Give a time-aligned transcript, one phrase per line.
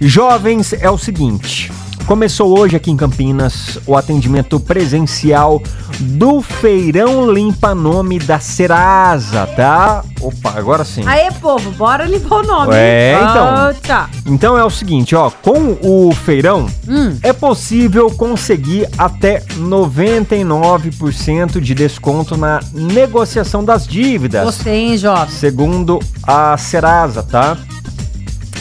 [0.00, 1.70] Jovens, é o seguinte.
[2.06, 5.60] Começou hoje aqui em Campinas o atendimento presencial
[5.98, 10.04] do Feirão Limpa Nome da Serasa, tá?
[10.20, 11.02] Opa, agora sim.
[11.04, 12.74] Aê, povo, bora limpar o nome.
[12.76, 13.70] É, então.
[13.70, 14.10] Eita.
[14.24, 17.18] Então é o seguinte, ó, com o feirão Hum.
[17.24, 24.44] é possível conseguir até 99% de desconto na negociação das dívidas.
[24.44, 25.28] Gostei, hein, jovem?
[25.34, 27.56] segundo a Serasa, tá?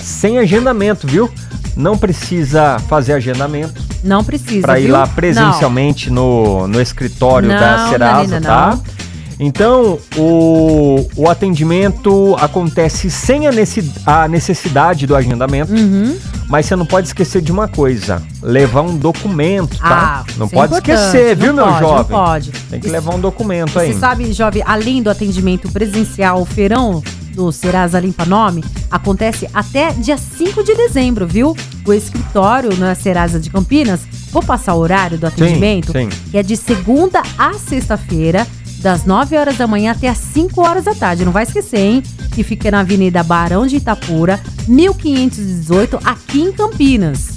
[0.05, 1.29] Sem agendamento, viu?
[1.75, 4.93] Não precisa fazer agendamento Não precisa, para ir viu?
[4.93, 8.69] lá presencialmente no, no escritório da Não, Serasa, Danina, tá?
[8.77, 8.95] não.
[9.37, 16.15] Então, o, o atendimento acontece sem a, necessi- a necessidade do agendamento, Uhum.
[16.47, 20.23] mas você não pode esquecer de uma coisa: levar um documento, tá?
[20.25, 21.97] Ah, não é pode importante, esquecer, viu, não meu pode, jovem?
[21.97, 22.51] Não pode.
[22.69, 23.93] Tem que levar um documento Você aí.
[23.99, 27.03] sabe, jovem, além do atendimento presencial, o feirão
[27.35, 31.55] do Serasa Limpa Nome acontece até dia 5 de dezembro, viu?
[31.85, 36.09] O escritório na Serasa de Campinas, vou passar o horário do atendimento, sim.
[36.31, 38.47] que é de segunda a sexta-feira,
[38.79, 41.25] das 9 horas da manhã até as 5 horas da tarde.
[41.25, 42.03] Não vai esquecer, hein?
[42.33, 47.35] Que fica na Avenida Barão de Itapura, 1518, aqui em Campinas.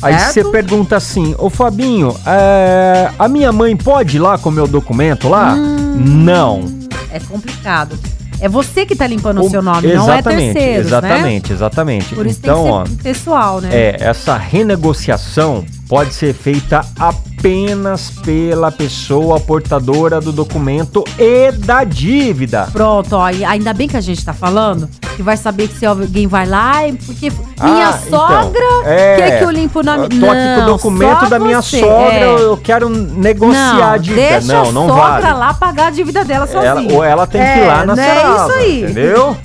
[0.00, 4.52] Aí você pergunta assim, ô Fabinho, é, a minha mãe pode ir lá com o
[4.52, 5.54] meu documento lá?
[5.54, 5.96] Hum.
[5.98, 6.64] Não.
[7.10, 7.98] É complicado.
[8.40, 10.98] É você que tá limpando o, O- seu nome, não é exatamente, terceiros, né?
[10.98, 12.14] Exatamente, exatamente.
[12.14, 13.68] Por isso então, ó, pessoal, né?
[13.72, 22.68] é, essa renegociação pode ser feita apenas pela pessoa portadora do documento e da dívida.
[22.72, 25.86] Pronto, ó, e ainda bem que a gente tá falando, que vai saber que se
[25.86, 26.74] alguém vai lá,
[27.06, 30.04] porque minha Ah, então, sogra é, quer que eu limpo o nome.
[30.04, 32.34] Eu tô aqui com o Não, documento da minha você, sogra, é.
[32.40, 34.20] eu quero negociar não, a dívida.
[34.40, 35.38] Deixa não, a não sogra vale.
[35.38, 36.66] lá pagar a dívida dela sozinha.
[36.70, 38.04] Ela, ou ela tem que ir É, lá na né?
[38.04, 38.82] Serasa, isso aí.
[38.84, 39.36] entendeu?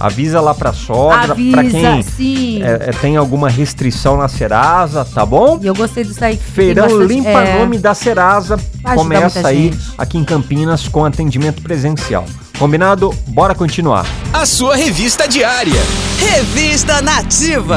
[0.00, 2.62] Avisa lá pra sogra, pra Avisa, quem sim.
[2.62, 5.58] é, é, tem alguma restrição na Serasa, tá bom?
[5.60, 6.36] E eu gostei disso aí.
[6.36, 9.78] Feirão bastante- Limpa é, Nome da Serasa Vai começa aí gente.
[9.98, 12.24] aqui em Campinas com atendimento presencial.
[12.60, 13.12] Combinado?
[13.26, 14.06] Bora continuar.
[14.32, 15.80] A sua revista diária.
[16.18, 17.76] Revista Nativa.